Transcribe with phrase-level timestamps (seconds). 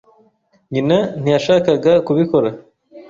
[0.71, 2.49] Nyina ntiyashakaga kubikora.